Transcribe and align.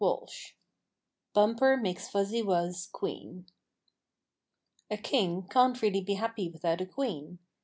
STORY 0.03 0.19
XV 0.25 0.53
BUMPER 1.35 1.77
MAKES 1.77 2.09
FUZZY 2.09 2.41
WUZZ 2.41 2.89
QUEEN 2.91 3.45
A 4.89 4.97
KING 4.97 5.43
can't 5.47 5.79
really 5.79 6.01
be 6.01 6.15
happy 6.15 6.49
without 6.49 6.81
a 6.81 6.87
queen. 6.87 7.37